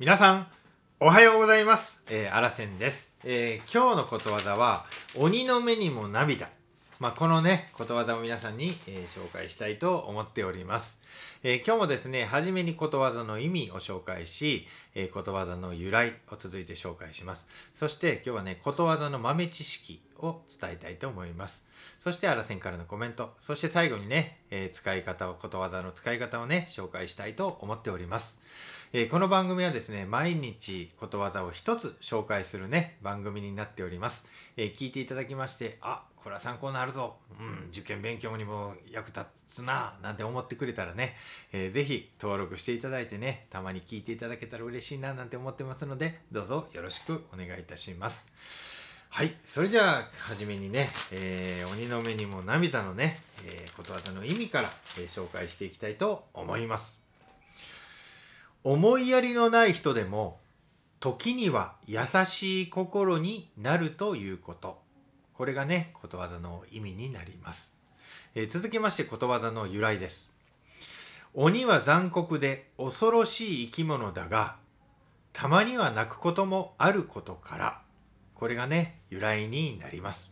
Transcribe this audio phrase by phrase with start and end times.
[0.00, 0.46] 皆さん
[0.98, 6.48] おはようございます、えー、あらせんです、えー今日のことわざは鬼の目にも涙。
[6.98, 10.98] まあ、このねことわざを皆さんに、えー紹介したいと思っております、
[11.42, 17.50] え今日もですね初めにことわざの意味を紹介し、えことわざの由来を続いて紹介します。
[17.74, 21.66] そして今日はねことわざの豆知識を伝えたいと思います。
[21.98, 23.34] そしてあらせんからのコメント。
[23.40, 28.40] そして最後にね、えー使い方をことわざの使い方をね紹介したいと思っております。
[28.92, 41.14] えーこの番組はですね毎日ことわざを一つ紹介するね番組になっております、えー聞いていただきましてあこれは参考になるぞ、うん、受験勉強にも役立つななんて思ってくれたらね、
[41.52, 48.79] えーぜひ登録していただいてねたまに聞いていただけたら嬉しいななんて思ってますのでどうぞよろしくお願いいたします。
[49.12, 57.02] はいそれじゃあ初めにね、えー鬼の目にも涙のね、えーことわざの意味から、えー紹介していきたいと思います。
[58.62, 60.38] 思いやりのない人でも
[61.00, 64.80] 時には優しい心になるということ。
[65.34, 67.74] これがねことわざの意味になります、
[68.34, 70.30] えー続きましてことわざの由来です。
[71.34, 74.56] 鬼は残酷で恐ろしい生き物だが
[75.32, 77.80] たまには泣くこともあることから
[78.40, 80.30] これがね由来になります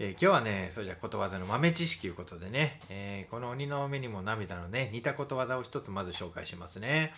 [0.00, 7.12] えー今日はね、それじゃことわざの豆知識ということでね、えーこの鬼の目にも涙のね、似たことわざを一つまず紹介しますね。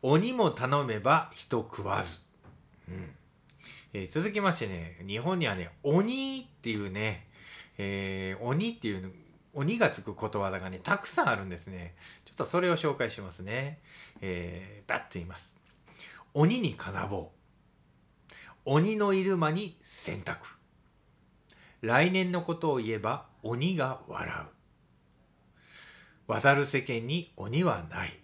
[0.00, 2.20] 鬼も頼めば人食わず。
[2.88, 3.10] うん
[3.92, 7.28] えー続きましてね、日本にはね、鬼っていうね、
[7.76, 9.12] えー鬼っていう
[9.52, 11.94] 鬼がつくことわざがね、たくさんあるんですね。
[12.24, 13.80] ちょっとそれを紹介しますね。
[14.22, 15.54] えー、バッと言います。
[16.32, 17.37] 鬼に金棒。
[18.64, 20.36] 鬼のいる間に洗濯。
[21.80, 24.58] 来年のことを言えば鬼が笑う。
[26.26, 28.18] 渡る世間に鬼はない。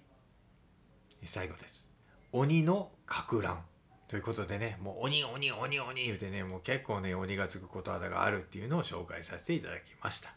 [1.25, 1.91] 最後です。
[2.33, 3.63] 鬼のか乱。
[4.09, 10.35] ということでね、もう鬼鬼鬼鬼言うてね、もう結構ね、鬼がつくことわざがあるっていうのを紹介させていただきました。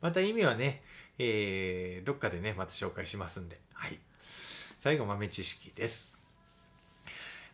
[0.00, 0.82] また意味はね、
[1.18, 3.58] えーどっかでね、また紹介しますんで。
[3.72, 3.98] はい。
[4.78, 6.12] 最後、豆知識です。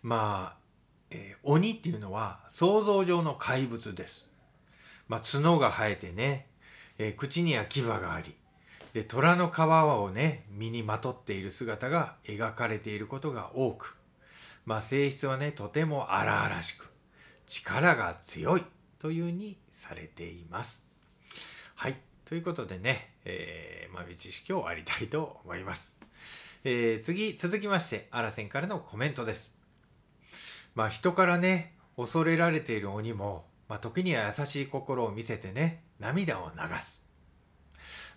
[0.03, 0.62] まあ、
[1.13, 4.27] えー鬼っていうのは想像上の怪物です。
[5.09, 6.47] まあ、角が生えてね、
[6.99, 8.35] えー口には牙があり
[8.93, 13.97] で虎の皮をね身にまとっている姿が描かれていることが多く、
[14.67, 16.91] まあ、性質はねとても荒々しく
[17.47, 18.65] 力が強い
[18.99, 20.87] というにされています。
[21.75, 25.99] はいということでね、えー、豆知識を終わりたいと思います。
[26.65, 29.51] えー次続きましてあらせんからのコメントです。
[30.75, 37.03] まあ人からね恐れられている鬼も、まあ、時には優しい心を見せてね涙を流す。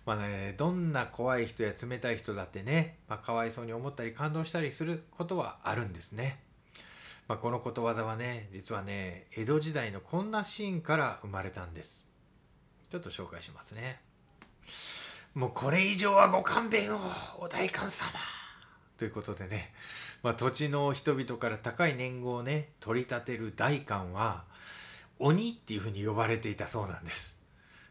[0.06, 6.38] まあね、どんな怖い人や冷たい人だってね、まあ、かわいそうに思ったり感動したりすることはあるんですね。
[7.26, 12.06] まあ、このことわざはね実はね江戸時代のこんなシーンから生まれたんです。
[12.88, 14.00] ちょっと紹介しますね。
[15.34, 16.98] もうこれ以上はご勘弁を
[17.40, 18.10] お代官様
[18.96, 19.74] ということでね、
[20.22, 24.44] まあ、土地の人々から高い年貢をね取り立てる代官は
[25.18, 27.38] 鬼っていうふうに呼ばれていたそうなんです。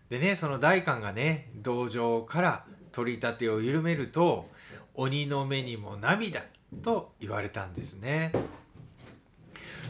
[0.10, 4.50] でねその代官がね道場から取り立てを緩めると
[4.94, 6.44] 鬼の目にも涙
[6.84, 8.32] と言われたんですね。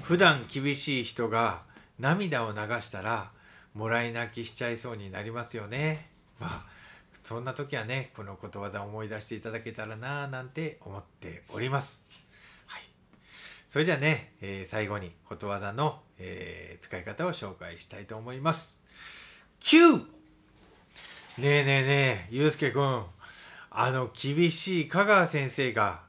[0.03, 1.63] 普段厳しい人が
[1.99, 3.31] 涙を流したら
[3.73, 6.09] もらい泣きしちゃいそうになりますよね。
[6.39, 6.65] まあ
[7.23, 12.04] そんな時はねこのことわざを思い出していただけたらなぁなんて思っております。
[13.75, 18.81] それじゃあね、えー最後にことわざの、えー使い方を紹介したいと思います。
[19.59, 19.97] 9!
[19.97, 20.03] ね
[21.39, 23.03] えねえねえゆうすけくん。
[23.69, 26.03] あの厳しい香川先生が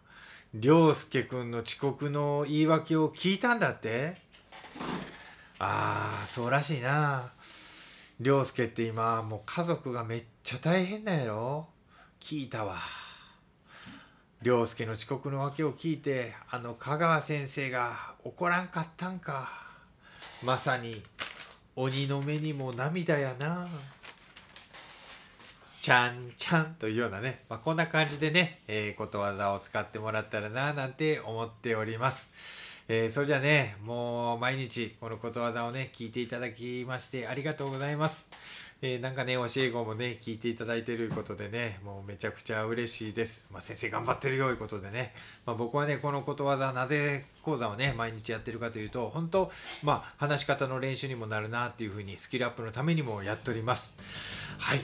[0.54, 4.16] 涼介くんの遅刻の言い訳を聞いたんだって。
[5.58, 7.32] ああそうらしいな。
[8.20, 11.66] 涼介って今もう家族がめっちゃ大変なんやろ？
[12.20, 12.76] 聞いたわ。
[14.46, 19.50] 涼介の遅刻の訳を聞いてあの香川先生が怒らんかったんか
[20.44, 21.02] まさに
[21.74, 23.66] 鬼の目にも涙やな
[25.80, 32.30] ちゃんちゃんというようなね、まあ、こんな感じでね、えーことわざを使ってもらったらななんて思っております。
[32.88, 38.30] えーそれじゃあね、もう毎日このことわざをね、聞いていただきましてありがとうございます。
[38.82, 43.48] えーなんかね、教え子もね、聞いていただいていることでね、もうめちゃくちゃ嬉しいです。
[43.50, 45.14] まあ、先生頑張ってるよ、いうことでね。
[45.46, 49.50] まあ、僕はね、このことわざ、なぜ講座をね、毎日やってるかというと、本当、
[49.82, 53.94] まあ、話し方の練習にもなるなっていうふうに、スキルアップのためにもやっております。
[54.58, 54.80] はい。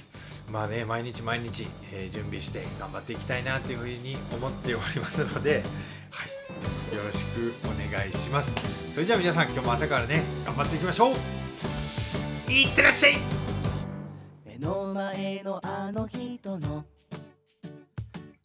[0.50, 5.62] まあね、毎日毎日、えー準備して頑張っていきたいなというふうに思っておりますので、
[6.11, 6.43] はい。
[6.97, 8.55] よろしくお願いします
[8.93, 13.42] それじゃあ皆さん今日も朝からね頑張っていきましょういってらっしゃい
[14.62, 16.85] の前のあの人の。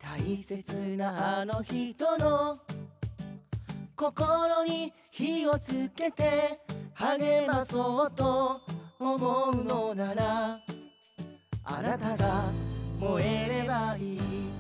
[0.02, 2.58] 大切なあの人の。
[3.96, 6.24] 心に火をつけて
[6.96, 8.62] 励まそうと
[9.00, 10.60] 思うのなら
[11.64, 12.44] あなたが
[13.00, 14.57] 燃えればいい。